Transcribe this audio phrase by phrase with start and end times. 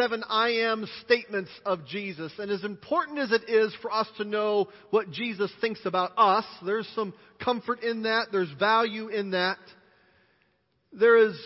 [0.00, 2.32] seven I am statements of Jesus.
[2.38, 6.44] And as important as it is for us to know what Jesus thinks about us,
[6.64, 9.58] there's some comfort in that, there's value in that.
[10.92, 11.38] There is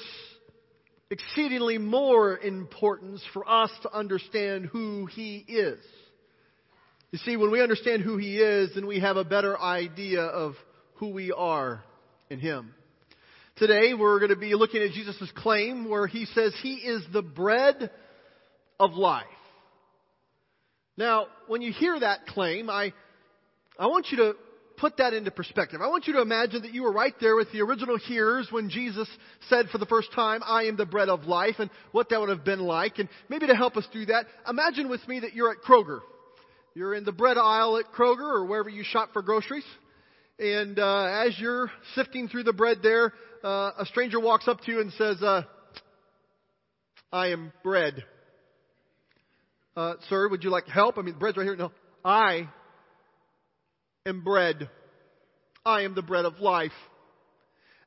[1.10, 5.80] exceedingly more importance for us to understand who He is.
[7.10, 10.54] You see, when we understand who He is, then we have a better idea of
[10.96, 11.82] who we are
[12.30, 12.72] in Him.
[13.56, 17.22] Today we're going to be looking at Jesus' claim where He says He is the
[17.22, 17.90] bread
[18.78, 19.26] of life.
[20.96, 22.92] Now, when you hear that claim, I,
[23.78, 24.34] I want you to
[24.76, 25.80] put that into perspective.
[25.80, 28.70] I want you to imagine that you were right there with the original hearers when
[28.70, 29.08] Jesus
[29.48, 32.28] said for the first time, I am the bread of life, and what that would
[32.28, 32.98] have been like.
[32.98, 36.00] And maybe to help us do that, imagine with me that you're at Kroger.
[36.74, 39.64] You're in the bread aisle at Kroger or wherever you shop for groceries.
[40.38, 43.12] And uh, as you're sifting through the bread there,
[43.44, 45.42] uh, a stranger walks up to you and says, uh,
[47.12, 48.04] I am bread.
[49.76, 50.98] Uh, sir, would you like help?
[50.98, 51.56] I mean, bread's right here.
[51.56, 51.72] No.
[52.04, 52.48] I
[54.06, 54.68] am bread.
[55.64, 56.72] I am the bread of life.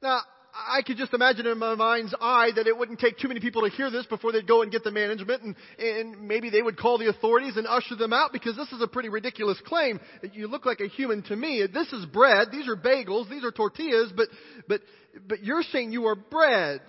[0.02, 0.20] Now,
[0.54, 3.62] I could just imagine in my mind's eye that it wouldn't take too many people
[3.62, 6.78] to hear this before they'd go and get the management and, and maybe they would
[6.78, 10.00] call the authorities and usher them out because this is a pretty ridiculous claim.
[10.34, 11.64] You look like a human to me.
[11.72, 12.48] This is bread.
[12.52, 13.30] These are bagels.
[13.30, 14.30] These are tortillas, but,
[14.68, 14.82] but,
[15.28, 16.82] but you're saying you are bread.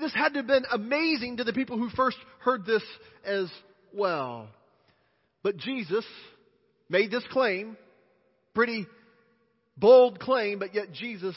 [0.00, 2.82] This had to have been amazing to the people who first heard this
[3.24, 3.50] as
[3.92, 4.48] well.
[5.42, 6.04] But Jesus
[6.88, 7.76] made this claim,
[8.54, 8.86] pretty
[9.76, 11.36] bold claim, but yet Jesus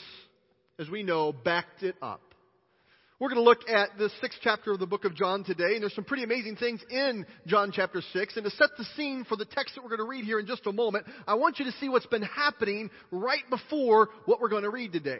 [0.81, 2.21] as we know, backed it up.
[3.19, 5.83] We're going to look at the sixth chapter of the book of John today, and
[5.83, 8.35] there's some pretty amazing things in John chapter 6.
[8.35, 10.47] And to set the scene for the text that we're going to read here in
[10.47, 14.49] just a moment, I want you to see what's been happening right before what we're
[14.49, 15.19] going to read today.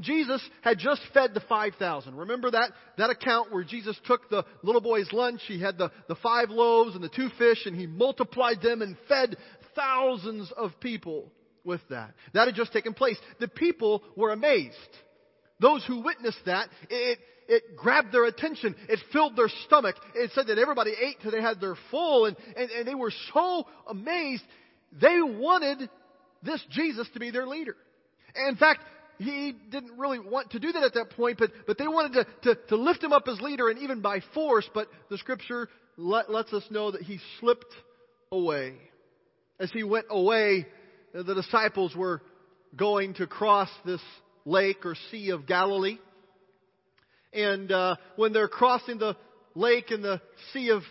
[0.00, 2.14] Jesus had just fed the 5,000.
[2.14, 6.14] Remember that, that account where Jesus took the little boy's lunch, he had the, the
[6.16, 9.36] five loaves and the two fish, and he multiplied them and fed
[9.74, 11.32] thousands of people
[11.64, 12.14] with that.
[12.34, 13.16] That had just taken place.
[13.40, 14.76] The people were amazed.
[15.60, 17.18] Those who witnessed that, it,
[17.48, 18.76] it grabbed their attention.
[18.88, 19.96] It filled their stomach.
[20.14, 23.12] It said that everybody ate till they had their full and, and, and they were
[23.32, 24.42] so amazed.
[24.92, 25.88] They wanted
[26.42, 27.76] this Jesus to be their leader.
[28.48, 28.80] In fact,
[29.18, 32.54] he didn't really want to do that at that point, but, but they wanted to,
[32.54, 36.30] to, to lift him up as leader and even by force, but the scripture let,
[36.30, 37.74] lets us know that he slipped
[38.30, 38.76] away.
[39.58, 40.66] As he went away,
[41.12, 42.22] the disciples were
[42.76, 44.00] going to cross this
[44.44, 45.98] lake or sea of Galilee.
[47.32, 49.16] And uh, when they're crossing the
[49.54, 50.20] lake and the
[50.52, 50.82] sea of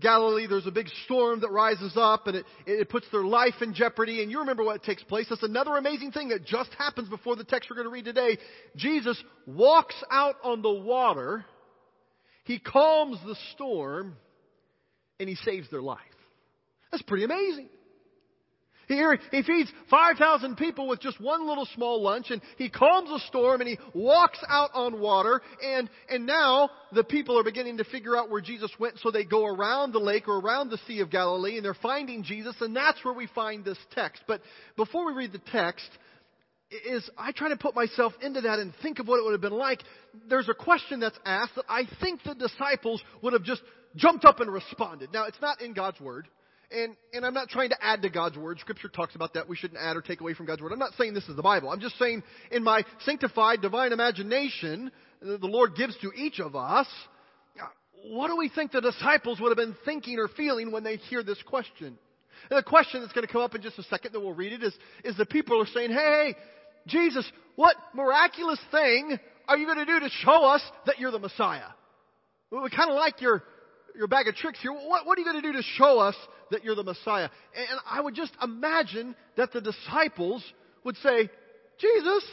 [0.00, 3.74] Galilee, there's a big storm that rises up and it, it puts their life in
[3.74, 4.22] jeopardy.
[4.22, 5.26] And you remember what takes place.
[5.28, 8.38] That's another amazing thing that just happens before the text we're going to read today.
[8.76, 11.44] Jesus walks out on the water,
[12.44, 14.16] he calms the storm,
[15.20, 16.00] and he saves their life.
[16.90, 17.68] That's pretty amazing.
[18.88, 23.18] Here, he feeds 5,000 people with just one little small lunch, and he calms a
[23.26, 27.84] storm, and he walks out on water, and, and now the people are beginning to
[27.84, 31.00] figure out where Jesus went, so they go around the lake or around the Sea
[31.00, 34.22] of Galilee, and they're finding Jesus, and that's where we find this text.
[34.26, 34.42] But
[34.76, 35.88] before we read the text,
[36.86, 39.40] is I try to put myself into that and think of what it would have
[39.40, 39.82] been like.
[40.28, 43.62] There's a question that's asked that I think the disciples would have just
[43.96, 45.12] jumped up and responded.
[45.12, 46.28] Now, it's not in God's Word.
[46.74, 48.58] And, and I'm not trying to add to God's Word.
[48.60, 49.48] Scripture talks about that.
[49.48, 50.72] We shouldn't add or take away from God's Word.
[50.72, 51.70] I'm not saying this is the Bible.
[51.70, 54.90] I'm just saying in my sanctified divine imagination
[55.20, 56.86] that the Lord gives to each of us,
[58.04, 61.22] what do we think the disciples would have been thinking or feeling when they hear
[61.22, 61.98] this question?
[62.50, 64.52] And the question that's going to come up in just a second that we'll read
[64.52, 66.34] it is, is the people are saying, hey,
[66.86, 71.18] Jesus, what miraculous thing are you going to do to show us that you're the
[71.18, 71.68] Messiah?
[72.50, 73.42] We kind of like your,
[73.96, 74.72] your bag of tricks here.
[74.72, 76.16] What, what are you going to do to show us
[76.50, 77.28] that you're the Messiah?
[77.54, 80.44] And I would just imagine that the disciples
[80.84, 81.30] would say,
[81.78, 82.24] Jesus,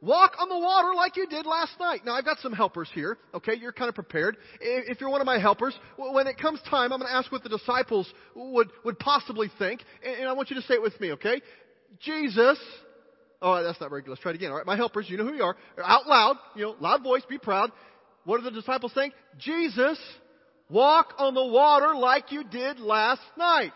[0.00, 2.00] walk on the water like you did last night.
[2.04, 3.54] Now, I've got some helpers here, okay?
[3.54, 4.36] You're kind of prepared.
[4.60, 7.42] If you're one of my helpers, when it comes time, I'm going to ask what
[7.42, 9.82] the disciples would, would possibly think.
[10.04, 11.40] And I want you to say it with me, okay?
[12.00, 12.58] Jesus,
[13.40, 14.10] oh, that's not very good.
[14.10, 14.66] Let's try it again, all right?
[14.66, 15.56] My helpers, you know who you are.
[15.82, 17.70] Out loud, you know, loud voice, be proud.
[18.24, 19.12] What are the disciples saying?
[19.38, 19.98] Jesus,
[20.72, 23.72] Walk on the water like you did last night.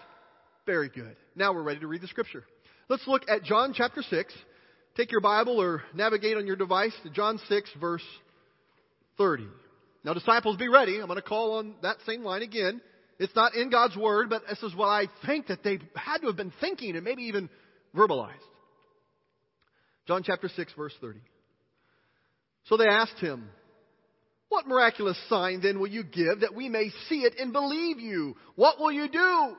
[0.64, 1.14] Very good.
[1.34, 2.42] Now we're ready to read the scripture.
[2.88, 4.34] Let's look at John chapter 6.
[4.96, 8.02] Take your Bible or navigate on your device to John 6 verse
[9.18, 9.46] 30.
[10.04, 10.98] Now disciples be ready.
[10.98, 12.80] I'm going to call on that same line again.
[13.18, 16.28] It's not in God's Word, but this is what I think that they had to
[16.28, 17.50] have been thinking and maybe even
[17.94, 18.32] verbalized.
[20.08, 21.18] John chapter 6 verse 30.
[22.64, 23.50] So they asked him,
[24.48, 28.36] What miraculous sign then will you give that we may see it and believe you?
[28.54, 29.56] What will you do?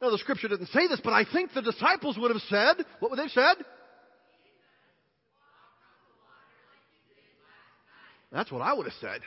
[0.00, 3.10] Now, the scripture doesn't say this, but I think the disciples would have said, what
[3.10, 3.64] would they have said?
[8.30, 9.22] That's what I would have said.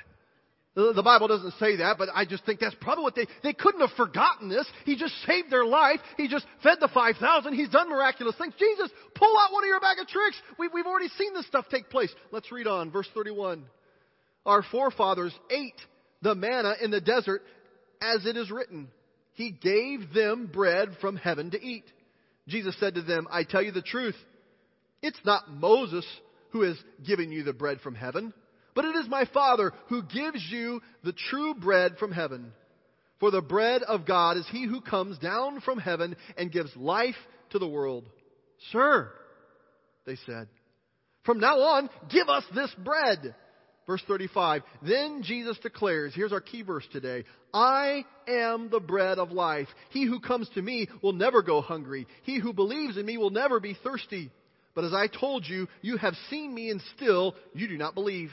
[0.73, 3.81] The Bible doesn't say that, but I just think that's probably what they, they couldn't
[3.81, 4.65] have forgotten this.
[4.85, 5.99] He just saved their life.
[6.15, 7.53] He just fed the 5,000.
[7.53, 8.53] He's done miraculous things.
[8.57, 10.37] Jesus, pull out one of your bag of tricks.
[10.57, 12.13] We, we've already seen this stuff take place.
[12.31, 12.89] Let's read on.
[12.89, 13.65] Verse 31.
[14.45, 15.79] Our forefathers ate
[16.21, 17.43] the manna in the desert
[18.01, 18.89] as it is written.
[19.33, 21.85] He gave them bread from heaven to eat.
[22.47, 24.15] Jesus said to them, I tell you the truth.
[25.01, 26.05] It's not Moses
[26.49, 28.33] who has given you the bread from heaven
[28.73, 32.53] but it is my Father who gives you the true bread from heaven.
[33.19, 37.15] For the bread of God is he who comes down from heaven and gives life
[37.51, 38.05] to the world.
[38.71, 39.11] Sir,
[40.05, 40.47] they said,
[41.23, 43.35] from now on, give us this bread.
[43.87, 44.61] Verse 35.
[44.83, 47.23] Then Jesus declares, here's our key verse today.
[47.53, 49.67] I am the bread of life.
[49.89, 52.07] He who comes to me will never go hungry.
[52.23, 54.31] He who believes in me will never be thirsty.
[54.73, 58.31] But as I told you, you have seen me and still you do not believe.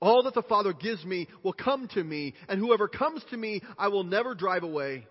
[0.00, 3.60] All that the Father gives me will come to me, and whoever comes to me
[3.78, 5.06] I will never drive away.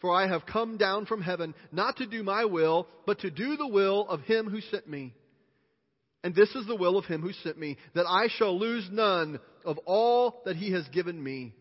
[0.00, 3.56] For I have come down from heaven not to do my will, but to do
[3.56, 5.14] the will of him who sent me.
[6.24, 9.40] And this is the will of him who sent me, that I shall lose none
[9.64, 11.54] of all that he has given me,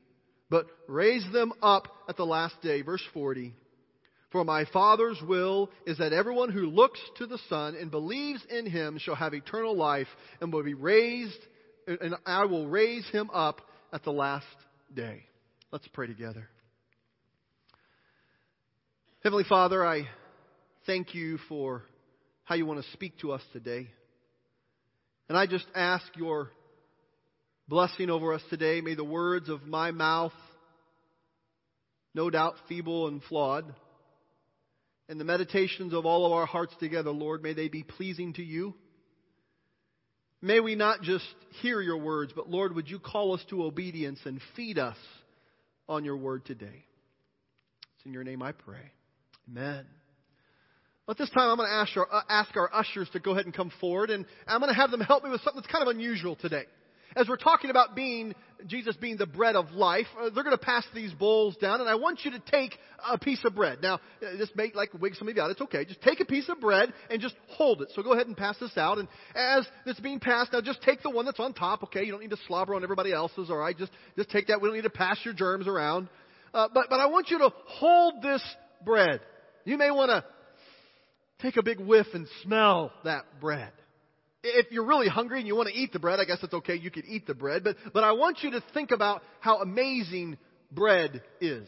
[0.49, 2.81] but raise them up at the last day.
[2.81, 3.53] Verse 40.
[4.31, 8.65] For my Father's will is that everyone who looks to the Son and believes in
[8.65, 10.07] him shall have eternal life
[10.39, 11.39] and will be raised
[11.87, 13.61] and I will raise him up
[13.91, 14.45] at the last
[14.93, 15.23] day.
[15.71, 16.47] Let's pray together.
[19.23, 20.07] Heavenly Father, I
[20.85, 21.83] thank you for
[22.43, 23.89] how you want to speak to us today.
[25.31, 26.49] And I just ask your
[27.69, 28.81] blessing over us today.
[28.81, 30.33] May the words of my mouth,
[32.13, 33.73] no doubt feeble and flawed,
[35.07, 38.43] and the meditations of all of our hearts together, Lord, may they be pleasing to
[38.43, 38.75] you.
[40.41, 41.23] May we not just
[41.61, 44.97] hear your words, but Lord, would you call us to obedience and feed us
[45.87, 46.83] on your word today?
[47.95, 48.91] It's in your name I pray.
[49.49, 49.85] Amen.
[51.09, 53.45] At this time, I'm going to ask our, uh, ask our ushers to go ahead
[53.45, 55.81] and come forward, and I'm going to have them help me with something that's kind
[55.81, 56.65] of unusual today
[57.15, 58.33] as we're talking about being
[58.67, 61.89] Jesus being the bread of life, uh, they're going to pass these bowls down, and
[61.89, 62.77] I want you to take
[63.09, 63.79] a piece of bread.
[63.81, 65.49] Now, uh, this may like wig some of you out.
[65.49, 65.83] It's okay.
[65.83, 67.89] Just take a piece of bread and just hold it.
[67.95, 68.99] So go ahead and pass this out.
[68.99, 71.83] And as it's being passed, now just take the one that's on top.
[71.85, 73.49] Okay, you don't need to slobber on everybody else's.
[73.49, 74.61] All right, just just take that.
[74.61, 76.07] We don't need to pass your germs around.
[76.53, 78.43] Uh, but but I want you to hold this
[78.85, 79.21] bread.
[79.65, 80.23] You may want to
[81.41, 83.71] take a big whiff and smell that bread
[84.43, 86.75] if you're really hungry and you want to eat the bread, I guess it's okay,
[86.75, 87.63] you could eat the bread.
[87.63, 90.37] But, but I want you to think about how amazing
[90.71, 91.67] bread is.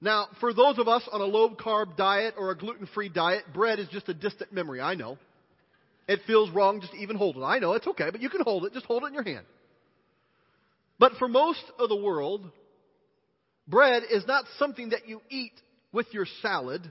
[0.00, 3.44] Now, for those of us on a low carb diet or a gluten free diet,
[3.52, 4.80] bread is just a distant memory.
[4.80, 5.18] I know.
[6.08, 7.42] It feels wrong just even hold it.
[7.42, 8.72] I know, it's okay, but you can hold it.
[8.72, 9.46] Just hold it in your hand.
[10.98, 12.50] But for most of the world,
[13.68, 15.52] bread is not something that you eat
[15.92, 16.90] with your salad.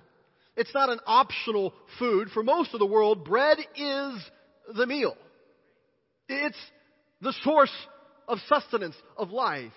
[0.60, 2.32] It's not an optional food.
[2.34, 4.30] For most of the world, bread is
[4.76, 5.16] the meal.
[6.28, 6.58] It's
[7.22, 7.72] the source
[8.28, 9.72] of sustenance, of life.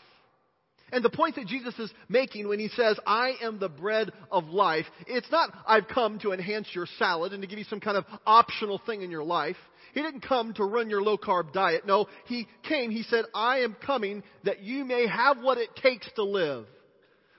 [0.90, 4.48] And the point that Jesus is making when he says, I am the bread of
[4.48, 7.96] life, it's not, I've come to enhance your salad and to give you some kind
[7.96, 9.56] of optional thing in your life.
[9.94, 11.86] He didn't come to run your low carb diet.
[11.86, 16.10] No, he came, he said, I am coming that you may have what it takes
[16.16, 16.66] to live.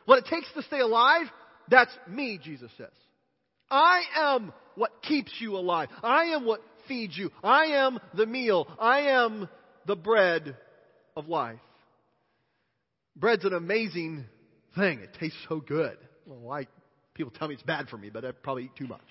[0.06, 1.25] What it takes to stay alive,
[1.70, 2.88] that's me, Jesus says.
[3.70, 5.89] I am what keeps you alive.
[6.01, 7.32] I am what feeds you.
[7.43, 8.67] I am the meal.
[8.79, 9.48] I am
[9.86, 10.58] the bread
[11.15, 11.60] of life.
[13.15, 14.25] Bread's an amazing
[14.75, 15.00] thing.
[15.00, 15.98] It tastes so good.
[16.25, 16.67] Well, I,
[17.13, 19.01] people tell me it's bad for me, but I probably eat too much.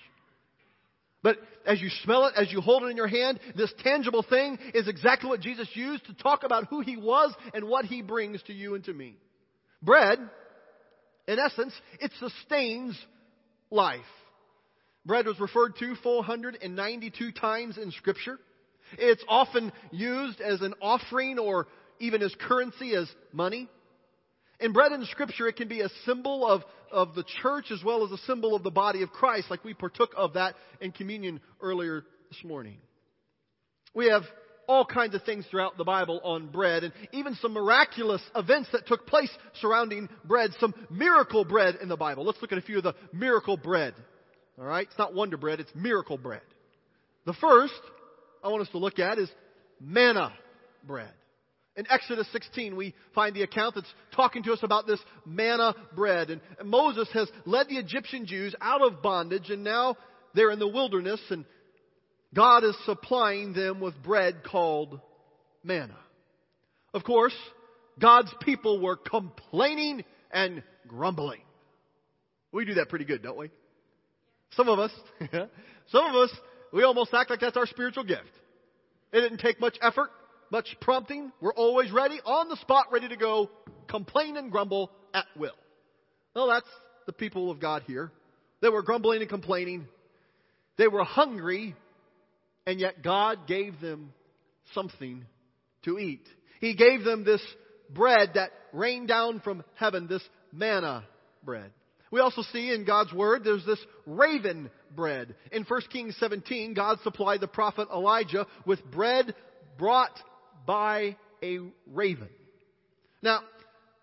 [1.21, 4.59] But as you smell it, as you hold it in your hand, this tangible thing
[4.73, 8.43] is exactly what Jesus used to talk about who He was and what He brings
[8.43, 9.15] to you and to me.
[9.81, 10.19] Bread,
[11.27, 12.99] in essence, it sustains
[13.71, 14.01] life.
[15.05, 18.39] Bread was referred to 492 times in Scripture.
[18.97, 21.67] It's often used as an offering or
[21.99, 23.67] even as currency, as money.
[24.59, 28.05] In bread in Scripture, it can be a symbol of, of the church as well
[28.05, 31.41] as a symbol of the body of Christ, like we partook of that in communion
[31.61, 32.77] earlier this morning.
[33.93, 34.23] We have
[34.67, 38.87] all kinds of things throughout the Bible on bread and even some miraculous events that
[38.87, 39.29] took place
[39.59, 42.25] surrounding bread, some miracle bread in the Bible.
[42.25, 43.93] Let's look at a few of the miracle bread.
[44.59, 44.87] All right?
[44.87, 46.41] It's not wonder bread, it's miracle bread.
[47.25, 47.73] The first
[48.43, 49.29] I want us to look at is
[49.79, 50.33] manna
[50.85, 51.11] bread.
[51.75, 56.29] In Exodus 16, we find the account that's talking to us about this manna bread.
[56.29, 59.97] And Moses has led the Egyptian Jews out of bondage, and now
[60.35, 61.45] they're in the wilderness, and
[62.33, 64.99] God is supplying them with bread called
[65.63, 65.97] manna.
[66.93, 67.35] Of course,
[67.99, 71.41] God's people were complaining and grumbling.
[72.51, 73.49] We do that pretty good, don't we?
[74.55, 74.91] Some of us,
[75.89, 76.31] some of us,
[76.71, 78.31] we almost act like that's our spiritual gift.
[79.11, 80.09] It didn't take much effort
[80.53, 81.31] much prompting.
[81.41, 83.49] We're always ready, on the spot, ready to go,
[83.87, 85.55] complain and grumble at will.
[86.35, 86.69] Well, that's
[87.07, 88.11] the people of God here.
[88.61, 89.87] They were grumbling and complaining.
[90.77, 91.75] They were hungry,
[92.67, 94.13] and yet God gave them
[94.75, 95.25] something
[95.85, 96.27] to eat.
[96.61, 97.41] He gave them this
[97.89, 101.03] bread that rained down from heaven, this manna
[101.43, 101.71] bread.
[102.13, 105.33] We also see in God's Word there's this raven bread.
[105.51, 109.33] In 1 Kings 17, God supplied the prophet Elijah with bread
[109.79, 110.15] brought
[110.67, 111.57] by a
[111.91, 112.29] raven.
[113.23, 113.39] Now,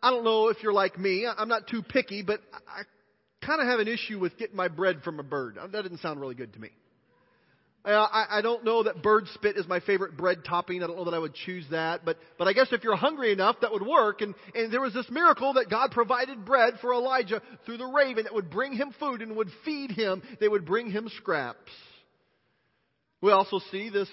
[0.02, 1.25] I don't know if you're like me.
[1.25, 2.83] I'm not too picky, but I
[3.47, 5.57] kind of have an issue with getting my bread from a bird.
[5.71, 6.71] That didn't sound really good to me.
[7.83, 10.83] Uh, I, I don't know that bird spit is my favorite bread topping.
[10.83, 13.33] I don't know that I would choose that, but but I guess if you're hungry
[13.33, 14.21] enough, that would work.
[14.21, 18.25] And and there was this miracle that God provided bread for Elijah through the raven
[18.25, 20.23] that would bring him food and would feed him.
[20.41, 21.73] They would bring him scraps.
[23.23, 24.09] We also see this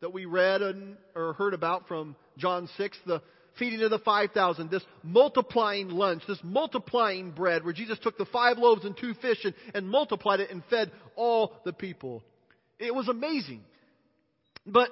[0.00, 3.22] that we read and, or heard about from John 6, the
[3.58, 8.58] feeding of the 5,000, this multiplying lunch, this multiplying bread, where Jesus took the five
[8.58, 12.22] loaves and two fish and, and multiplied it and fed all the people.
[12.78, 13.62] It was amazing.
[14.66, 14.90] But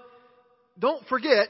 [0.79, 1.49] don't forget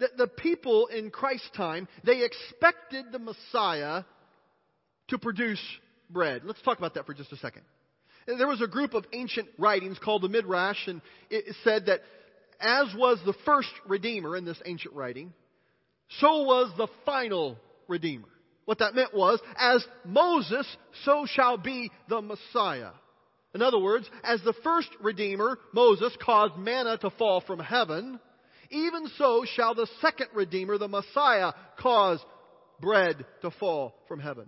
[0.00, 4.04] that the people in Christ's time, they expected the Messiah
[5.08, 5.60] to produce
[6.08, 6.42] bread.
[6.44, 7.62] Let's talk about that for just a second.
[8.26, 11.00] There was a group of ancient writings called the Midrash, and
[11.30, 12.00] it said that
[12.60, 15.32] as was the first Redeemer in this ancient writing,
[16.18, 17.56] so was the final
[17.88, 18.28] Redeemer.
[18.66, 20.66] What that meant was, as Moses,
[21.04, 22.90] so shall be the Messiah.
[23.54, 28.20] In other words, as the first Redeemer, Moses, caused manna to fall from heaven,
[28.70, 32.20] even so shall the second Redeemer, the Messiah, cause
[32.80, 34.46] bread to fall from heaven.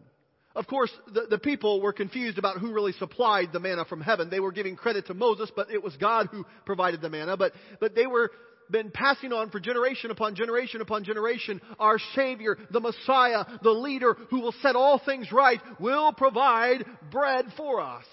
[0.54, 4.28] Of course, the, the people were confused about who really supplied the manna from heaven.
[4.30, 7.36] They were giving credit to Moses, but it was God who provided the manna.
[7.36, 8.30] But, but they were
[8.70, 11.60] been passing on for generation upon generation upon generation.
[11.78, 17.46] Our Savior, the Messiah, the leader who will set all things right, will provide bread
[17.56, 18.04] for us.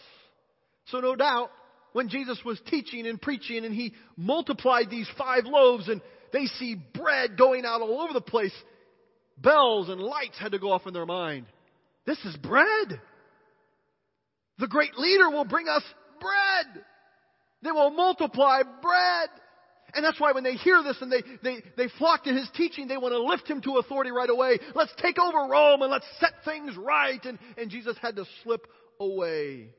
[0.91, 1.51] So no doubt,
[1.93, 6.75] when Jesus was teaching and preaching and he multiplied these five loaves and they see
[6.93, 8.53] bread going out all over the place,
[9.37, 11.45] bells and lights had to go off in their mind.
[12.05, 13.01] This is bread.
[14.59, 15.83] The great leader will bring us
[16.19, 16.83] bread.
[17.63, 19.29] They will multiply bread.
[19.93, 22.87] And that's why when they hear this and they, they, they flock to his teaching,
[22.87, 24.59] they want to lift him to authority right away.
[24.75, 27.23] Let's take over Rome and let's set things right.
[27.25, 28.67] And, and Jesus had to slip
[28.99, 29.69] away.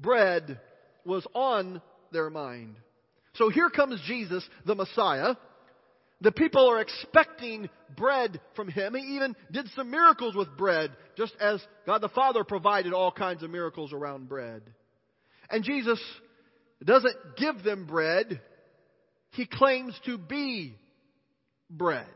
[0.00, 0.60] Bread
[1.04, 2.76] was on their mind.
[3.34, 5.34] So here comes Jesus, the Messiah,
[6.20, 8.94] the people are expecting bread from him.
[8.94, 13.42] He even did some miracles with bread, just as God the Father provided all kinds
[13.42, 14.62] of miracles around bread.
[15.48, 16.00] And Jesus
[16.84, 18.40] doesn't give them bread,
[19.32, 20.76] he claims to be
[21.70, 22.06] bread.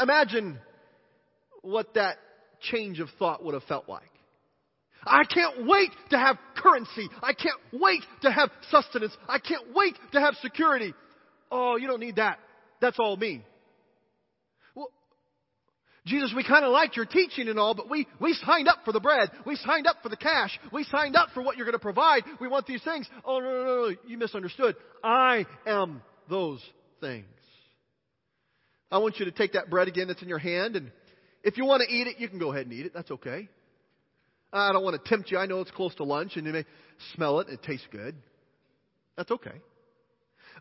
[0.00, 0.58] Imagine
[1.62, 2.16] what that
[2.60, 4.02] change of thought would have felt like.
[5.06, 7.08] I can't wait to have currency.
[7.22, 9.16] I can't wait to have sustenance.
[9.28, 10.94] I can't wait to have security.
[11.50, 12.38] Oh, you don't need that.
[12.80, 13.44] That's all me.
[14.74, 14.90] Well,
[16.06, 18.92] Jesus, we kind of liked your teaching and all, but we, we signed up for
[18.92, 19.30] the bread.
[19.46, 20.58] We signed up for the cash.
[20.72, 22.22] We signed up for what you're going to provide.
[22.40, 23.08] We want these things.
[23.24, 23.96] Oh, no, no, no, no.
[24.06, 24.76] You misunderstood.
[25.02, 26.60] I am those
[27.00, 27.26] things.
[28.90, 30.92] I want you to take that bread again that's in your hand, and
[31.42, 32.92] if you want to eat it, you can go ahead and eat it.
[32.94, 33.48] That's okay.
[34.52, 35.38] I don't want to tempt you.
[35.38, 36.64] I know it's close to lunch and you may
[37.14, 38.14] smell it it tastes good.
[39.16, 39.60] That's okay.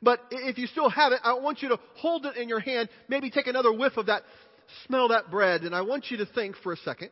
[0.01, 2.89] But if you still have it, I want you to hold it in your hand,
[3.08, 4.24] maybe take another whiff of that,
[4.88, 7.10] smell that bread, and I want you to think for a second.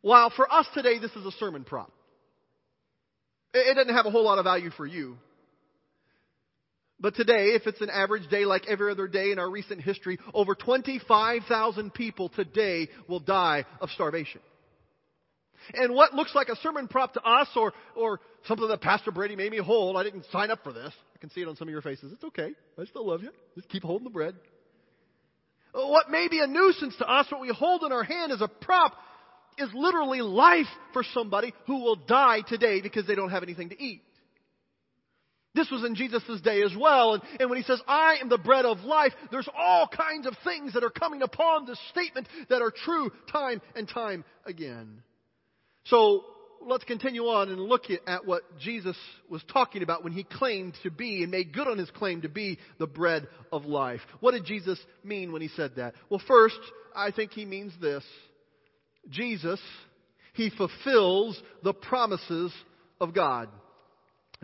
[0.00, 1.90] While for us today, this is a sermon prop.
[3.52, 5.16] It doesn't have a whole lot of value for you.
[7.00, 10.18] But today, if it's an average day like every other day in our recent history,
[10.34, 14.40] over 25,000 people today will die of starvation.
[15.74, 19.36] And what looks like a sermon prop to us or, or something that Pastor Brady
[19.36, 20.92] made me hold, I didn't sign up for this.
[21.14, 22.12] I can see it on some of your faces.
[22.12, 22.52] It's okay.
[22.78, 23.30] I still love you.
[23.54, 24.34] Just keep holding the bread.
[25.72, 28.48] What may be a nuisance to us, what we hold in our hand as a
[28.48, 28.94] prop,
[29.58, 33.82] is literally life for somebody who will die today because they don't have anything to
[33.82, 34.02] eat.
[35.54, 37.14] This was in Jesus' day as well.
[37.14, 40.36] And, and, when he says, I am the bread of life, there's all kinds of
[40.44, 45.02] things that are coming upon this statement that are true time and time again.
[45.88, 46.24] So
[46.66, 48.96] let's continue on and look at what Jesus
[49.28, 52.28] was talking about when he claimed to be and made good on his claim to
[52.28, 54.00] be the bread of life.
[54.20, 55.94] What did Jesus mean when he said that?
[56.10, 56.58] Well, first,
[56.94, 58.04] I think he means this.
[59.08, 59.60] Jesus,
[60.34, 62.52] he fulfills the promises
[63.00, 63.48] of God.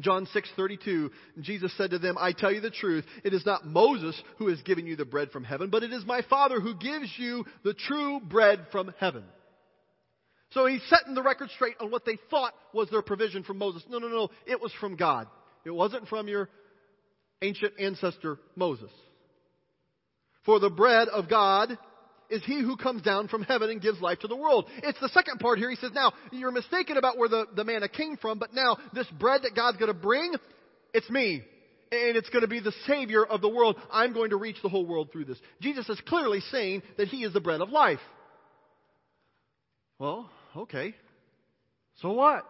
[0.01, 1.11] John 6:32
[1.41, 4.61] Jesus said to them, "I tell you the truth, it is not Moses who has
[4.63, 7.75] given you the bread from heaven, but it is my Father who gives you the
[7.75, 9.25] true bread from heaven."
[10.55, 13.83] So he's setting the record straight on what they thought was their provision from Moses.
[13.89, 15.27] No, no, no, it was from God.
[15.65, 16.49] It wasn't from your
[17.43, 18.91] ancient ancestor Moses.
[20.47, 21.77] For the bread of God
[22.31, 24.67] is he who comes down from heaven and gives life to the world.
[24.83, 25.71] It's the second part here.
[25.71, 29.09] He says, now, you're mistaken about where the, the manna came from, but now this
[29.19, 30.35] bread that God's going to bring,
[30.93, 31.43] it's me.
[31.91, 33.77] And it's going to be the Savior of the world.
[33.91, 35.39] I'm going to reach the whole world through this.
[35.61, 38.01] Jesus is clearly saying that He is the bread of life.
[39.99, 40.95] Well, okay.
[42.01, 42.45] So what?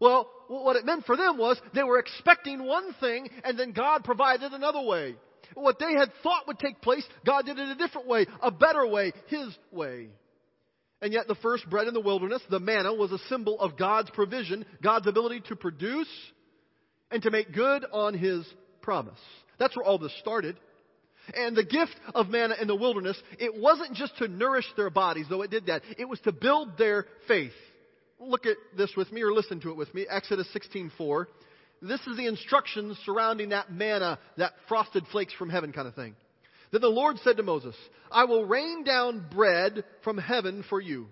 [0.00, 4.04] Well, what it meant for them was they were expecting one thing and then God
[4.04, 5.14] provided another way.
[5.54, 8.86] What they had thought would take place, God did it a different way, a better
[8.86, 10.08] way, His way.
[11.00, 14.10] And yet the first bread in the wilderness, the manna, was a symbol of God's
[14.10, 16.08] provision, God's ability to produce
[17.10, 18.46] and to make good on His
[18.80, 19.18] promise.
[19.58, 20.56] That's where all this started.
[21.34, 25.26] And the gift of manna in the wilderness, it wasn't just to nourish their bodies,
[25.28, 25.82] though it did that.
[25.98, 27.52] It was to build their faith.
[28.18, 30.06] Look at this with me or listen to it with me.
[30.08, 31.26] Exodus 16:4.
[31.80, 36.14] This is the instructions surrounding that manna, that frosted flakes from heaven kind of thing.
[36.70, 37.76] Then the Lord said to Moses,
[38.10, 41.08] I will rain down bread from heaven for you.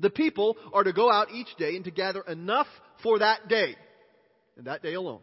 [0.00, 2.68] The people are to go out each day and to gather enough
[3.02, 3.76] for that day,
[4.56, 5.20] and that day alone.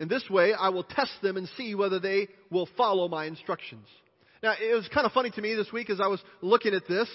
[0.00, 3.86] In this way, I will test them and see whether they will follow my instructions.
[4.42, 6.88] Now, it was kind of funny to me this week as I was looking at
[6.88, 7.08] this.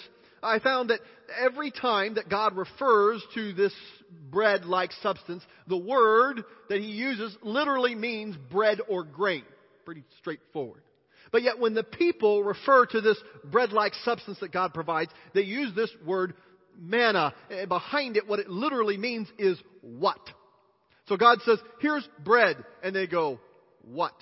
[0.43, 0.99] I found that
[1.41, 3.73] every time that God refers to this
[4.29, 9.43] bread like substance, the word that he uses literally means bread or grain.
[9.85, 10.83] Pretty straightforward.
[11.31, 15.41] But yet, when the people refer to this bread like substance that God provides, they
[15.41, 16.35] use this word
[16.79, 17.33] manna.
[17.49, 20.19] And behind it, what it literally means is what.
[21.07, 22.57] So God says, here's bread.
[22.83, 23.39] And they go,
[23.81, 24.13] what?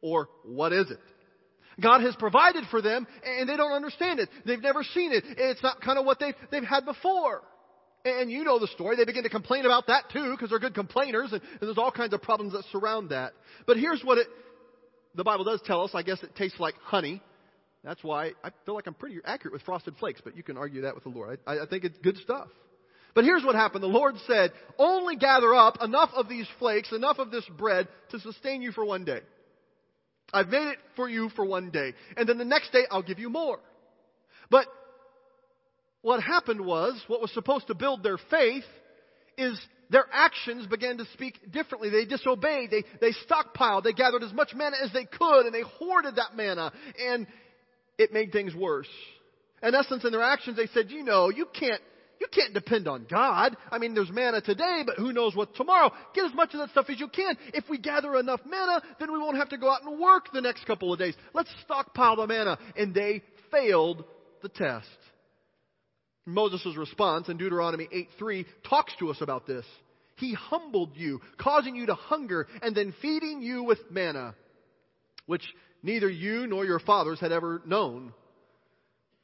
[0.00, 0.98] Or what is it?
[1.80, 4.28] God has provided for them and they don't understand it.
[4.44, 5.24] They've never seen it.
[5.26, 7.42] It's not kind of what they've, they've had before.
[8.04, 8.96] And you know the story.
[8.96, 11.90] They begin to complain about that too because they're good complainers and, and there's all
[11.90, 13.32] kinds of problems that surround that.
[13.66, 14.26] But here's what it,
[15.14, 15.90] the Bible does tell us.
[15.94, 17.22] I guess it tastes like honey.
[17.82, 20.82] That's why I feel like I'm pretty accurate with frosted flakes, but you can argue
[20.82, 21.40] that with the Lord.
[21.46, 22.48] I, I think it's good stuff.
[23.14, 23.82] But here's what happened.
[23.82, 28.20] The Lord said, only gather up enough of these flakes, enough of this bread to
[28.20, 29.20] sustain you for one day.
[30.32, 31.94] I've made it for you for one day.
[32.16, 33.58] And then the next day I'll give you more.
[34.48, 34.66] But
[36.02, 38.64] what happened was, what was supposed to build their faith
[39.36, 41.90] is their actions began to speak differently.
[41.90, 42.70] They disobeyed.
[42.70, 43.82] They, they stockpiled.
[43.82, 46.72] They gathered as much manna as they could and they hoarded that manna.
[46.98, 47.26] And
[47.98, 48.88] it made things worse.
[49.62, 51.82] In essence, in their actions, they said, you know, you can't,
[52.20, 53.56] you can't depend on God.
[53.72, 55.90] I mean, there's manna today, but who knows what tomorrow.
[56.14, 57.36] Get as much of that stuff as you can.
[57.54, 60.42] If we gather enough manna, then we won't have to go out and work the
[60.42, 61.14] next couple of days.
[61.32, 62.58] Let's stockpile the manna.
[62.76, 64.04] And they failed
[64.42, 64.86] the test.
[66.26, 69.64] Moses' response in Deuteronomy 8:3 talks to us about this.
[70.16, 74.34] He humbled you, causing you to hunger, and then feeding you with manna,
[75.24, 75.42] which
[75.82, 78.12] neither you nor your fathers had ever known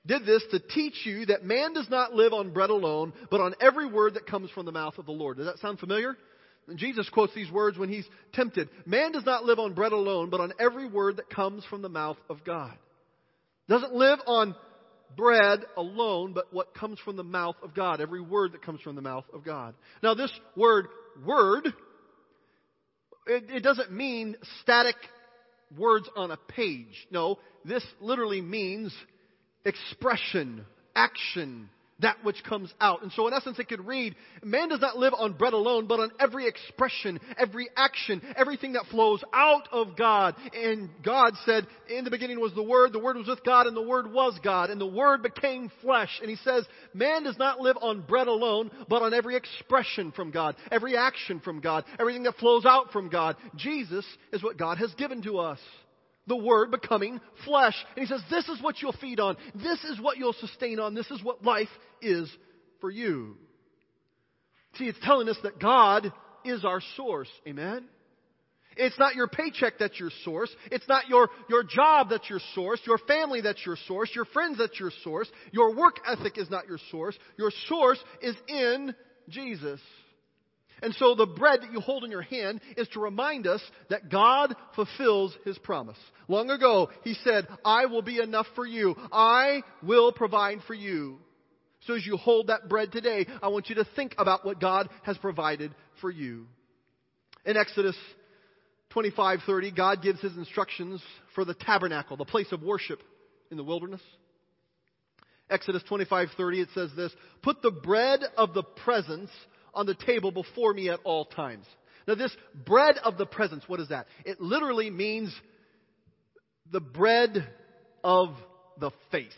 [0.06, 3.54] did this to teach you that man does not live on bread alone, but on
[3.60, 5.36] every word that comes from the mouth of the Lord.
[5.36, 6.16] Does that sound familiar?
[6.74, 8.68] Jesus quotes these words when he's tempted.
[8.86, 11.88] Man does not live on bread alone, but on every word that comes from the
[11.88, 12.76] mouth of God.
[13.68, 14.54] Doesn't live on
[15.16, 18.00] bread alone, but what comes from the mouth of God.
[18.00, 19.74] Every word that comes from the mouth of God.
[20.02, 20.88] Now this word,
[21.24, 21.66] word,
[23.26, 24.96] it, it doesn't mean static
[25.76, 27.06] words on a page.
[27.10, 28.92] No, this literally means
[29.66, 31.68] expression, action,
[32.00, 33.02] that which comes out.
[33.02, 35.98] And so in essence it could read, man does not live on bread alone, but
[35.98, 40.34] on every expression, every action, everything that flows out of God.
[40.54, 43.76] And God said, in the beginning was the Word, the Word was with God, and
[43.76, 46.18] the Word was God, and the Word became flesh.
[46.20, 50.30] And he says, man does not live on bread alone, but on every expression from
[50.30, 53.36] God, every action from God, everything that flows out from God.
[53.56, 55.58] Jesus is what God has given to us
[56.26, 57.74] the Word becoming flesh.
[57.96, 59.36] And he says, This is what you'll feed on.
[59.54, 60.94] This is what you'll sustain on.
[60.94, 61.68] This is what life
[62.02, 62.30] is
[62.80, 63.36] for you.
[64.74, 66.12] See, it's telling us that God
[66.44, 67.30] is our source.
[67.46, 67.86] Amen?
[68.76, 70.54] It's not your paycheck that's your source.
[70.70, 72.80] It's not your, your job that's your source.
[72.86, 74.10] Your family that's your source.
[74.14, 75.30] Your friends that's your source.
[75.50, 77.16] Your work ethic is not your source.
[77.38, 78.94] Your source is in
[79.30, 79.80] Jesus.
[80.82, 84.10] And so the bread that you hold in your hand is to remind us that
[84.10, 85.98] God fulfills His promise.
[86.28, 88.94] Long ago, He said, I will be enough for you.
[89.10, 91.18] I will provide for you.
[91.86, 94.88] So as you hold that bread today, I want you to think about what God
[95.02, 96.46] has provided for you.
[97.44, 97.96] In Exodus
[98.92, 101.02] 25:30, God gives his instructions
[101.34, 103.00] for the tabernacle, the place of worship
[103.50, 104.00] in the wilderness.
[105.48, 109.30] Exodus 25:30 it says this, "Put the bread of the presence
[109.76, 111.66] on the table before me at all times."
[112.08, 114.08] Now this bread of the presence, what is that?
[114.24, 115.32] It literally means
[116.70, 117.48] the bread
[118.02, 118.36] of
[118.78, 119.36] the face.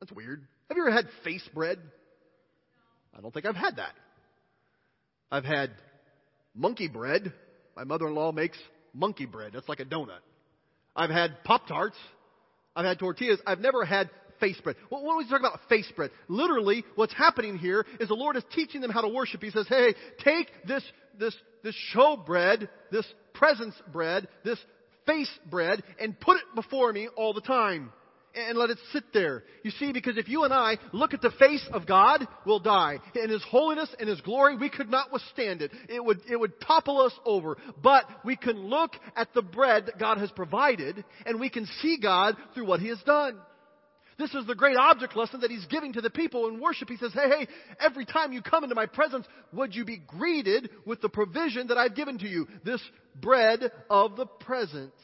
[0.00, 0.46] That's weird.
[0.68, 1.78] Have you ever had face bread?
[3.16, 3.94] I don't think I've had that.
[5.30, 5.70] I've had
[6.54, 7.32] monkey bread.
[7.76, 8.58] My mother-in-law makes
[8.92, 9.52] monkey bread.
[9.54, 10.20] That's like a donut.
[10.94, 11.96] I've had Pop Tarts.
[12.74, 13.40] I've had tortillas.
[13.46, 14.76] I've never had face bread.
[14.88, 16.10] What, was he talking about face bread?
[16.28, 19.42] Literally, what's happening here is the Lord is teaching them how to worship.
[19.42, 19.94] He says, hey,
[20.24, 20.82] take this,
[21.18, 24.58] this, this show bread, this presence bread, this
[25.06, 27.92] face bread, and put it before me all the time
[28.36, 29.44] and let it sit there.
[29.62, 32.98] You see, because if you and I look at the face of God, we'll die.
[33.14, 35.72] In His holiness and His glory, we could not withstand it.
[35.88, 37.56] It would, it would topple us over.
[37.82, 41.98] But we can look at the bread that God has provided, and we can see
[42.00, 43.38] God through what He has done.
[44.18, 46.88] This is the great object lesson that he's giving to the people in worship.
[46.88, 47.48] He says, hey, hey,
[47.78, 51.76] every time you come into my presence, would you be greeted with the provision that
[51.76, 52.48] I've given to you?
[52.64, 52.80] This
[53.20, 54.94] bread of the presence.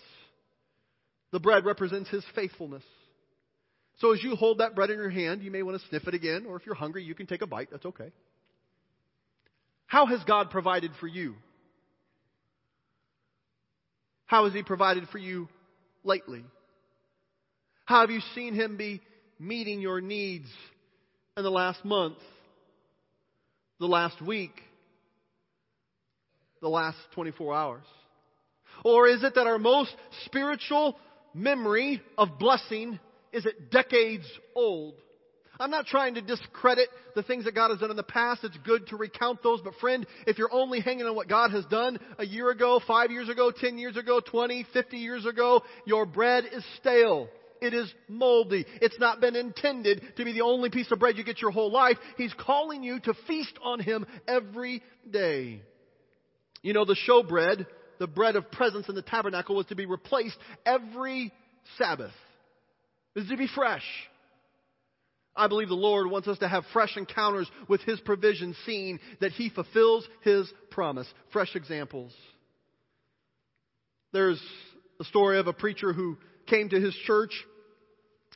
[1.31, 2.83] The bread represents his faithfulness.
[3.98, 6.14] So as you hold that bread in your hand, you may want to sniff it
[6.14, 7.68] again, or if you're hungry, you can take a bite.
[7.70, 8.11] That's okay.
[9.87, 11.35] How has God provided for you?
[14.25, 15.48] How has He provided for you
[16.03, 16.44] lately?
[17.92, 19.02] How have you seen Him be
[19.38, 20.48] meeting your needs
[21.37, 22.16] in the last month,
[23.81, 24.52] the last week,
[26.62, 27.85] the last 24 hours?
[28.83, 30.96] Or is it that our most spiritual
[31.35, 32.98] memory of blessing
[33.31, 34.24] is it decades
[34.57, 34.94] old?
[35.61, 38.42] I'm not trying to discredit the things that God has done in the past.
[38.42, 39.61] It's good to recount those.
[39.61, 43.11] But friend, if you're only hanging on what God has done a year ago, five
[43.11, 47.28] years ago, ten years ago, twenty, fifty years ago, your bread is stale.
[47.62, 48.66] It is moldy.
[48.81, 51.70] It's not been intended to be the only piece of bread you get your whole
[51.70, 51.96] life.
[52.16, 55.62] He's calling you to feast on Him every day.
[56.62, 57.66] You know, the showbread,
[58.01, 61.33] the bread of presence in the tabernacle was to be replaced every
[61.79, 62.11] Sabbath
[63.14, 63.85] It was to be fresh.
[65.37, 69.31] I believe the Lord wants us to have fresh encounters with His provision, seeing that
[69.31, 71.07] He fulfills His promise.
[71.33, 72.12] Fresh examples.
[74.12, 74.42] There's
[74.98, 77.33] a story of a preacher who came to his church.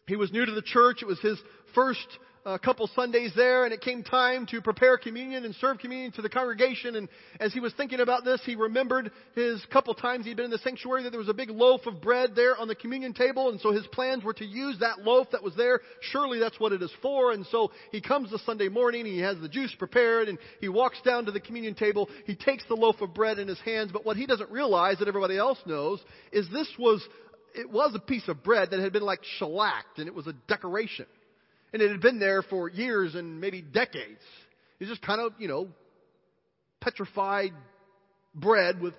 [0.07, 1.03] He was new to the church.
[1.03, 1.38] It was his
[1.75, 2.07] first
[2.47, 6.23] a couple Sundays there and it came time to prepare communion and serve communion to
[6.23, 6.95] the congregation.
[6.95, 7.09] And
[7.40, 10.59] as he was thinking about this, he remembered his couple times he'd been in the
[10.59, 13.51] sanctuary that there was a big loaf of bread there on the communion table.
[13.51, 15.81] And so his plans were to use that loaf that was there.
[16.12, 17.33] Surely that's what it is for.
[17.33, 21.01] And so he comes the Sunday morning, he has the juice prepared and he walks
[21.05, 22.09] down to the communion table.
[22.27, 23.90] He takes the loaf of bread in his hands.
[23.92, 27.05] But what he doesn't realize that everybody else knows is this was
[27.57, 30.35] it was a piece of bread that had been like shellacked and it was a
[30.47, 31.07] decoration.
[31.73, 34.21] And it had been there for years and maybe decades.
[34.79, 35.69] It's just kind of, you know,
[36.81, 37.53] petrified
[38.35, 38.95] bread with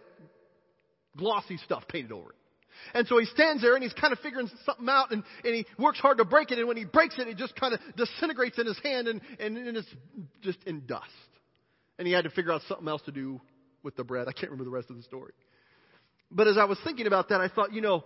[1.15, 2.35] glossy stuff painted over it.
[2.93, 5.65] And so he stands there and he's kind of figuring something out and, and he
[5.79, 6.59] works hard to break it.
[6.59, 9.57] And when he breaks it, it just kind of disintegrates in his hand and, and,
[9.57, 9.87] and it's
[10.41, 11.05] just in dust.
[11.97, 13.41] And he had to figure out something else to do
[13.83, 14.27] with the bread.
[14.27, 15.33] I can't remember the rest of the story.
[16.29, 18.03] But as I was thinking about that, I thought, you know,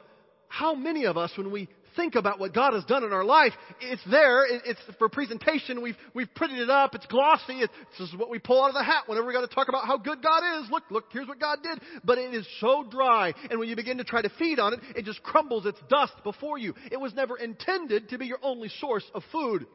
[0.52, 3.54] how many of us, when we think about what God has done in our life,
[3.80, 4.46] it's there.
[4.46, 5.82] It's for presentation.
[5.82, 6.94] We've, we've printed it up.
[6.94, 7.60] It's glossy.
[7.60, 9.70] It's, this is what we pull out of the hat whenever we got to talk
[9.70, 10.70] about how good God is.
[10.70, 11.80] Look, look, here's what God did.
[12.04, 13.34] But it is so dry.
[13.50, 16.14] And when you begin to try to feed on it, it just crumbles its dust
[16.26, 16.76] before you.
[16.92, 19.66] It was never intended to be your only source of food.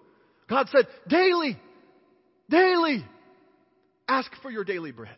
[0.49, 1.59] God said, daily,
[2.51, 3.03] daily,
[4.07, 5.17] ask for your daily bread.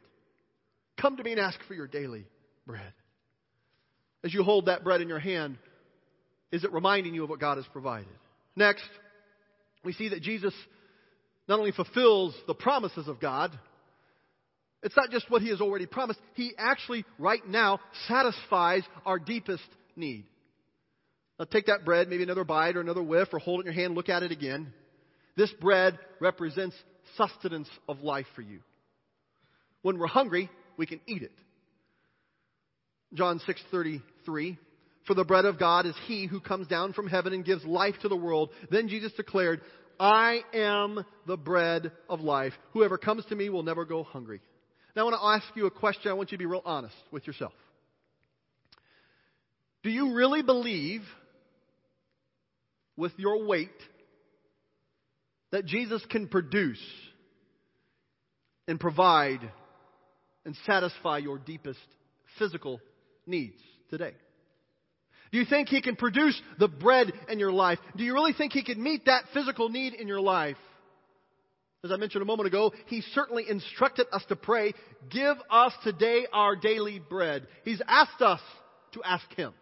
[1.01, 2.27] Come to me and ask for your daily
[2.65, 2.93] bread.
[4.29, 5.57] As you hold that bread in your hand,
[6.53, 8.13] is it reminding you of what God has provided?
[8.55, 8.85] Next,
[9.83, 10.53] we see that Jesus
[11.49, 13.59] not only fulfills the promises of God,
[14.83, 19.65] it's not just what he has already promised, he actually right now satisfies our deepest
[19.97, 20.27] need.
[21.39, 23.83] Now take that bread, maybe another bite or another whiff, or hold it in your
[23.83, 24.75] hand, look at it again.
[25.39, 26.77] This bread represents
[27.17, 28.59] sustenance of life for you.
[29.81, 31.33] When we're hungry, we can eat it.
[33.15, 34.03] John 6:33
[35.07, 37.95] For the bread of God is he who comes down from heaven and gives life
[38.03, 38.51] to the world.
[38.71, 39.63] Then Jesus declared,
[39.99, 42.53] I am the bread of life.
[42.73, 44.41] Whoever comes to me will never go hungry.
[44.95, 46.11] Now I want to ask you a question.
[46.11, 47.55] I want you to be real honest with yourself.
[49.83, 51.03] Do you really believe
[52.97, 53.71] with your weight
[55.53, 56.83] that Jesus can produce
[58.67, 59.41] and provide
[60.45, 61.81] and satisfy your deepest
[62.39, 62.81] physical
[63.27, 64.13] needs today?
[65.31, 67.79] Do you think He can produce the bread in your life?
[67.97, 70.57] Do you really think He can meet that physical need in your life?
[71.85, 74.73] As I mentioned a moment ago, He certainly instructed us to pray,
[75.11, 77.47] Give us today our daily bread.
[77.65, 78.41] He's asked us
[78.93, 79.53] to ask Him.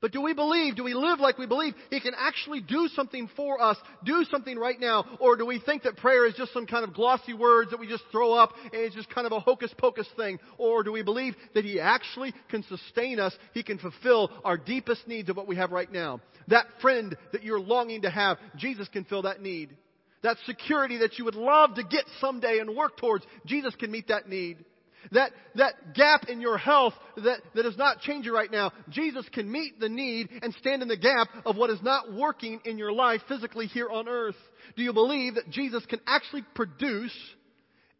[0.00, 3.28] But do we believe, do we live like we believe He can actually do something
[3.36, 5.04] for us, do something right now?
[5.20, 7.86] Or do we think that prayer is just some kind of glossy words that we
[7.86, 10.38] just throw up and it's just kind of a hocus pocus thing?
[10.58, 15.08] Or do we believe that He actually can sustain us, He can fulfill our deepest
[15.08, 16.20] needs of what we have right now?
[16.48, 19.76] That friend that you're longing to have, Jesus can fill that need.
[20.22, 24.08] That security that you would love to get someday and work towards, Jesus can meet
[24.08, 24.64] that need.
[25.12, 29.50] That, that gap in your health that, that is not changing right now, Jesus can
[29.50, 32.92] meet the need and stand in the gap of what is not working in your
[32.92, 34.36] life physically here on earth.
[34.76, 37.16] Do you believe that Jesus can actually produce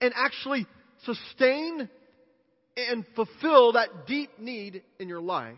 [0.00, 0.66] and actually
[1.04, 1.88] sustain
[2.76, 5.56] and fulfill that deep need in your life?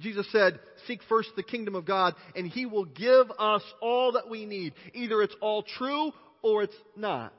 [0.00, 4.28] Jesus said, Seek first the kingdom of God, and He will give us all that
[4.28, 4.74] we need.
[4.94, 7.32] Either it's all true or it's not.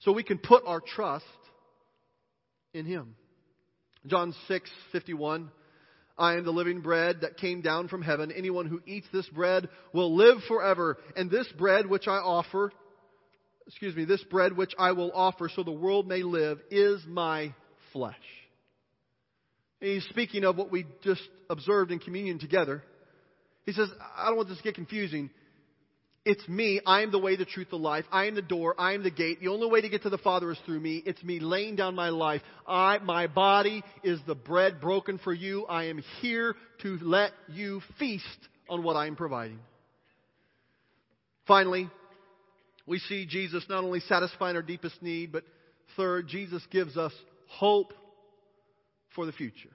[0.00, 1.24] So we can put our trust
[2.72, 3.14] in Him.
[4.06, 5.50] John 6, 51.
[6.16, 8.32] I am the living bread that came down from heaven.
[8.32, 10.98] Anyone who eats this bread will live forever.
[11.16, 12.72] And this bread which I offer,
[13.66, 17.54] excuse me, this bread which I will offer so the world may live is my
[17.92, 18.16] flesh.
[19.80, 22.82] And he's speaking of what we just observed in communion together.
[23.64, 25.30] He says, I don't want this to get confusing.
[26.24, 26.80] It's me.
[26.84, 28.04] I am the way, the truth, the life.
[28.12, 28.74] I am the door.
[28.78, 29.40] I am the gate.
[29.40, 31.02] The only way to get to the Father is through me.
[31.06, 32.42] It's me laying down my life.
[32.66, 35.64] I, my body is the bread broken for you.
[35.66, 38.26] I am here to let you feast
[38.68, 39.58] on what I am providing.
[41.46, 41.88] Finally,
[42.86, 45.44] we see Jesus not only satisfying our deepest need, but
[45.96, 47.12] third, Jesus gives us
[47.46, 47.92] hope
[49.14, 49.70] for the future.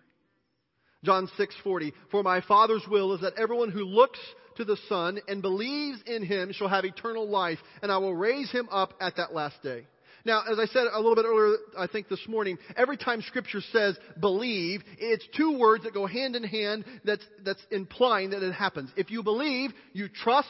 [1.04, 4.20] John 6:40 For my Father's will is that everyone who looks
[4.56, 8.52] to the Son and believes in him shall have eternal life, and I will raise
[8.52, 9.86] him up at that last day.
[10.26, 13.60] Now, as I said a little bit earlier, I think this morning, every time Scripture
[13.72, 18.54] says believe, it's two words that go hand in hand that's, that's implying that it
[18.54, 18.90] happens.
[18.96, 20.48] If you believe, you trust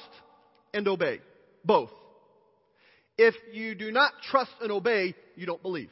[0.75, 1.21] and obey.
[1.65, 1.89] Both.
[3.17, 5.89] If you do not trust and obey, you don't believe.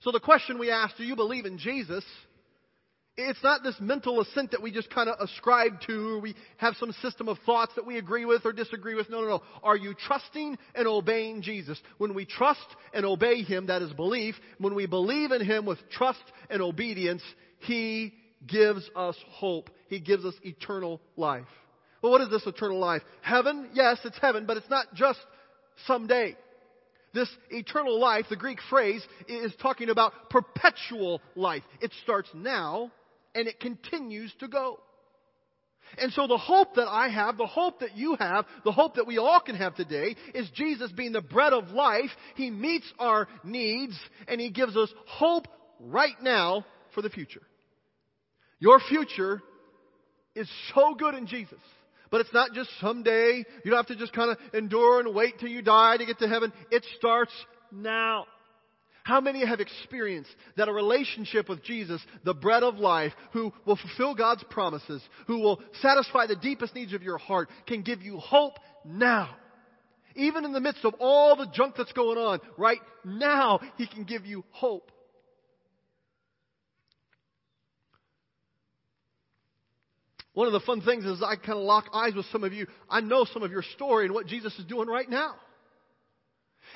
[0.00, 2.04] So the question we ask, do you believe in Jesus?
[3.16, 6.74] It's not this mental assent that we just kind of ascribe to, or we have
[6.76, 9.10] some system of thoughts that we agree with or disagree with.
[9.10, 9.42] No, no, no.
[9.62, 11.80] Are you trusting and obeying Jesus?
[11.98, 14.36] When we trust and obey Him, that is belief.
[14.58, 17.22] When we believe in Him with trust and obedience,
[17.58, 18.14] He
[18.46, 19.70] gives us hope.
[19.88, 21.44] He gives us eternal life.
[22.02, 23.02] Well, what is this eternal life?
[23.20, 23.70] Heaven?
[23.74, 25.18] Yes, it's heaven, but it's not just
[25.86, 26.36] someday.
[27.12, 31.64] This eternal life, the Greek phrase, is talking about perpetual life.
[31.80, 32.92] It starts now
[33.34, 34.78] and it continues to go.
[35.98, 39.06] And so the hope that I have, the hope that you have, the hope that
[39.06, 42.10] we all can have today is Jesus being the bread of life.
[42.36, 45.48] He meets our needs and He gives us hope
[45.80, 46.64] right now
[46.94, 47.42] for the future.
[48.60, 49.42] Your future
[50.34, 51.58] is so good in Jesus.
[52.10, 53.44] But it's not just someday.
[53.64, 56.18] You don't have to just kind of endure and wait till you die to get
[56.18, 56.52] to heaven.
[56.70, 57.32] It starts
[57.70, 58.26] now.
[59.02, 63.76] How many have experienced that a relationship with Jesus, the bread of life, who will
[63.76, 68.18] fulfill God's promises, who will satisfy the deepest needs of your heart, can give you
[68.18, 69.30] hope now?
[70.16, 74.04] Even in the midst of all the junk that's going on, right now, He can
[74.04, 74.90] give you hope.
[80.32, 82.66] One of the fun things is I kind of lock eyes with some of you.
[82.88, 85.34] I know some of your story and what Jesus is doing right now.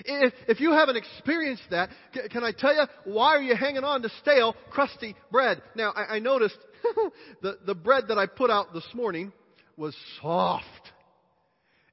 [0.04, 1.90] If, if you haven't experienced that,
[2.30, 5.62] can I tell you, why are you hanging on to stale, crusty bread?
[5.74, 6.58] Now, I, I noticed
[7.42, 9.32] the, the bread that I put out this morning
[9.76, 10.64] was soft.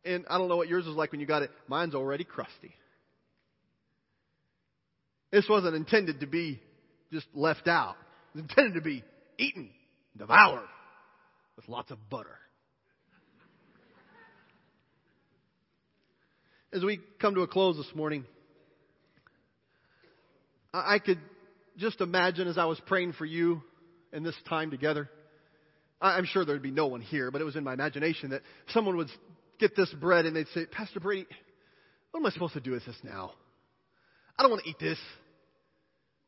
[0.04, 1.52] And I don't know what yours was like when you got it.
[1.68, 2.74] Mine's already crusty.
[5.32, 6.60] This wasn't intended to be
[7.12, 7.96] just left out.
[8.34, 9.04] It was intended to be
[9.38, 9.70] eaten,
[10.18, 10.68] devoured
[11.56, 12.38] with lots of butter.
[16.74, 18.24] As we come to a close this morning,
[20.74, 21.20] I could
[21.78, 23.62] just imagine as I was praying for you
[24.14, 25.10] in this time together.
[26.00, 28.96] I'm sure there'd be no one here, but it was in my imagination that someone
[28.96, 29.10] would
[29.60, 31.28] get this bread and they'd say, Pastor Brady,
[32.12, 33.34] what am I supposed to do with this now?
[34.40, 34.98] I don't want to eat this.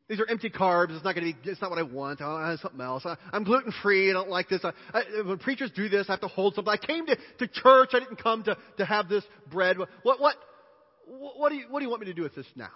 [0.10, 0.94] These are empty carbs.
[0.96, 1.50] It's not going to be.
[1.50, 2.22] It's not what I want.
[2.22, 3.06] I have something else.
[3.06, 4.10] I, am gluten free.
[4.10, 4.64] I don't like this.
[4.64, 6.72] I, I, when preachers do this, I have to hold something.
[6.72, 7.92] I came to, to church.
[7.94, 9.78] I didn't come to, to have this bread.
[9.78, 10.36] What what
[11.08, 12.70] what do you what do you want me to do with this now?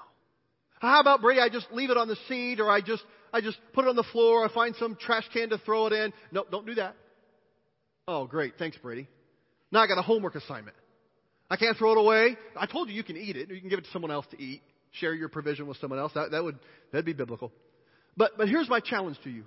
[0.80, 1.42] How about Brady?
[1.42, 3.98] I just leave it on the seat, or I just I just put it on
[3.98, 4.46] the floor.
[4.46, 6.14] I find some trash can to throw it in.
[6.32, 6.96] No, don't do that.
[8.08, 8.54] Oh, great.
[8.58, 9.10] Thanks, Brady.
[9.70, 10.78] Now I got a homework assignment.
[11.50, 12.38] I can't throw it away.
[12.56, 13.50] I told you you can eat it.
[13.50, 14.62] You can give it to someone else to eat
[14.92, 16.12] share your provision with someone else.
[16.14, 16.58] That, that would
[16.92, 17.52] that'd be biblical.
[18.16, 19.44] But but here's my challenge to you.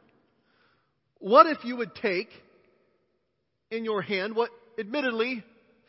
[1.18, 2.28] What if you would take
[3.70, 5.44] in your hand what admittedly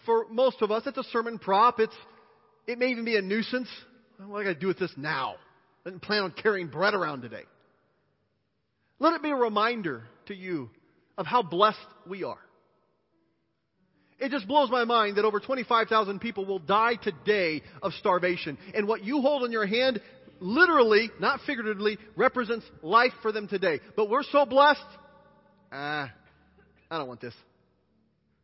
[0.05, 1.95] for most of us it's a sermon prop, it's
[2.67, 3.69] it may even be a nuisance.
[4.17, 5.35] What I gotta do with this now?
[5.85, 7.43] I didn't plan on carrying bread around today.
[8.99, 10.69] Let it be a reminder to you
[11.17, 12.37] of how blessed we are.
[14.21, 18.55] It just blows my mind that over 25,000 people will die today of starvation.
[18.75, 19.99] And what you hold in your hand,
[20.39, 23.79] literally, not figuratively, represents life for them today.
[23.95, 24.79] But we're so blessed.
[25.71, 26.13] Ah,
[26.91, 27.33] I don't want this.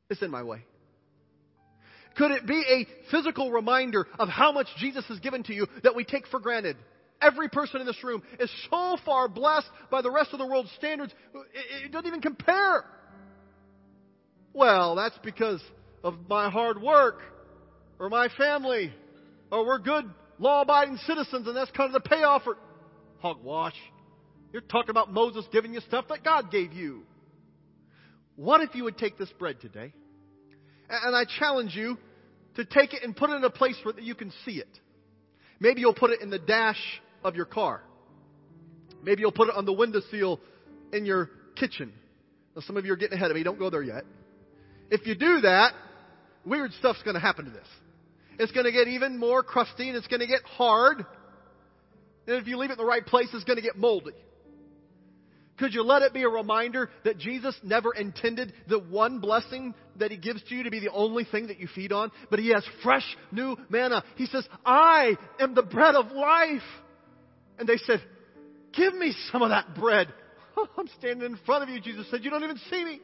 [0.09, 0.65] It's in my way.
[2.15, 5.95] Could it be a physical reminder of how much Jesus has given to you that
[5.95, 6.75] we take for granted?
[7.21, 10.71] Every person in this room is so far blessed by the rest of the world's
[10.77, 11.13] standards,
[11.83, 12.83] it, doesn't even compare.
[14.57, 15.61] Well, that's because
[16.03, 17.21] of my hard work
[17.99, 18.91] or my family
[19.51, 22.57] or we're good law abiding citizens and that's kind of the payoff for
[23.19, 23.75] hogwash.
[24.51, 27.03] You're talking about Moses giving you stuff that God gave you.
[28.35, 29.93] What if you would take this bread today?
[30.89, 31.99] And I challenge you
[32.55, 34.79] to take it and put it in a place where you can see it.
[35.59, 36.81] Maybe you'll put it in the dash
[37.23, 37.83] of your car.
[39.03, 40.39] Maybe you'll put it on the windowsill
[40.93, 41.93] in your kitchen.
[42.55, 43.43] Now, some of you are getting ahead of me.
[43.43, 44.03] Don't go there yet.
[44.89, 45.73] If you do that,
[46.45, 47.67] weird stuff's going to happen to this.
[48.39, 51.05] It's going to get even more crusty and it's going to get hard.
[52.27, 54.11] And if you leave it in the right place, it's going to get moldy.
[55.57, 60.11] Could you let it be a reminder that Jesus never intended the one blessing that
[60.11, 62.11] He gives to you to be the only thing that you feed on?
[62.29, 64.03] But He has fresh, new manna.
[64.17, 66.61] He says, I am the bread of life.
[67.57, 68.01] And they said,
[68.73, 70.13] Give me some of that bread.
[70.77, 72.23] I'm standing in front of you, Jesus said.
[72.23, 72.99] You don't even see me.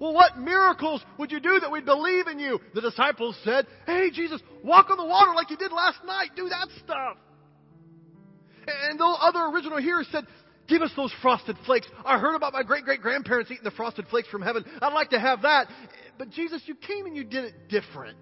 [0.00, 2.58] Well, what miracles would you do that we'd believe in you?
[2.74, 6.30] The disciples said, Hey, Jesus, walk on the water like you did last night.
[6.34, 7.18] Do that stuff.
[8.66, 10.24] And the other original hearers said,
[10.68, 11.86] Give us those frosted flakes.
[12.04, 14.64] I heard about my great great grandparents eating the frosted flakes from heaven.
[14.80, 15.68] I'd like to have that.
[16.16, 18.18] But Jesus, you came and you did it different.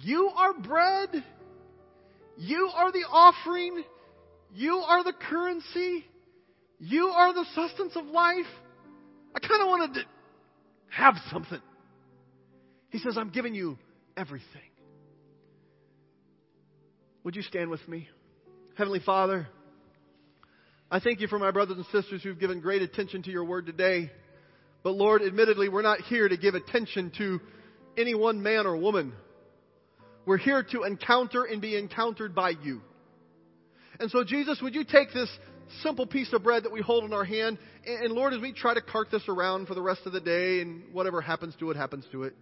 [0.00, 1.22] You are bread.
[2.36, 3.84] You are the offering.
[4.52, 6.04] You are the currency.
[6.80, 8.46] You are the sustenance of life.
[9.34, 10.00] I kind of wanted to
[10.90, 11.60] have something.
[12.90, 13.76] He says, I'm giving you
[14.16, 14.46] everything.
[17.24, 18.08] Would you stand with me?
[18.76, 19.48] Heavenly Father,
[20.90, 23.66] I thank you for my brothers and sisters who've given great attention to your word
[23.66, 24.10] today.
[24.82, 27.40] But Lord, admittedly, we're not here to give attention to
[27.96, 29.12] any one man or woman.
[30.26, 32.82] We're here to encounter and be encountered by you.
[33.98, 35.30] And so, Jesus, would you take this
[35.82, 37.58] simple piece of bread that we hold in our hand.
[37.86, 40.60] And, Lord, as we try to cart this around for the rest of the day
[40.60, 42.34] and whatever happens to it, happens to it.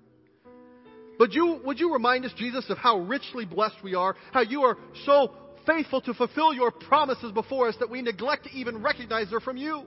[1.19, 4.63] But you, would you remind us, Jesus, of how richly blessed we are, how you
[4.63, 5.33] are so
[5.67, 9.57] faithful to fulfill your promises before us that we neglect to even recognize they're from
[9.57, 9.85] you.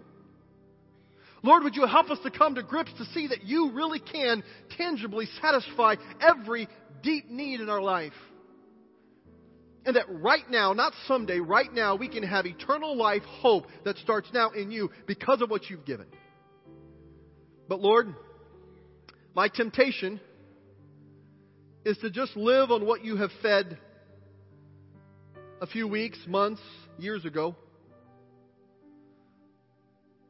[1.43, 4.43] Lord, would you help us to come to grips to see that you really can
[4.77, 6.67] tangibly satisfy every
[7.03, 8.13] deep need in our life?
[9.85, 13.97] And that right now, not someday, right now, we can have eternal life hope that
[13.97, 16.07] starts now in you because of what you've given.
[17.69, 18.13] But Lord,
[19.35, 20.19] my temptation
[21.85, 23.77] is to just live on what you have fed
[25.61, 26.61] a few weeks, months,
[26.97, 27.55] years ago.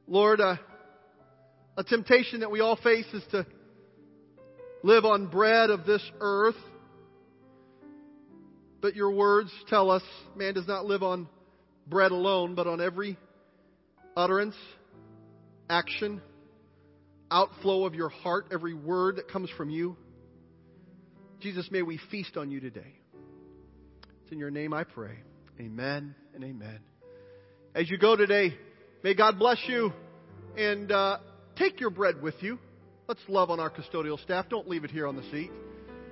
[0.08, 0.58] Lord, uh,
[1.78, 3.46] a temptation that we all face is to
[4.84, 6.56] live on bread of this earth
[8.86, 10.04] but your words tell us
[10.36, 11.28] man does not live on
[11.88, 13.18] bread alone, but on every
[14.16, 14.54] utterance,
[15.68, 16.22] action,
[17.32, 19.98] outflow of your heart, every word that comes from you.
[21.40, 23.00] Jesus, may we feast on you today.
[24.22, 25.18] It's in your name I pray.
[25.60, 26.78] Amen and amen.
[27.74, 28.56] As you go today,
[29.04, 29.94] may God bless you
[30.56, 31.18] and uh,
[31.56, 32.60] take your bread with you.
[33.08, 34.46] Let's love on our custodial staff.
[34.48, 35.50] Don't leave it here on the seat.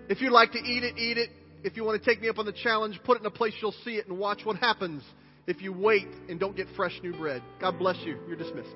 [0.09, 1.29] If you'd like to eat it, eat it
[1.63, 3.53] if you want to take me up on the challenge, put it in a place
[3.61, 5.03] you'll see it and watch what happens
[5.47, 7.41] if you wait and don't get fresh new bread.
[7.59, 8.17] God bless you.
[8.27, 8.75] You're dismissed.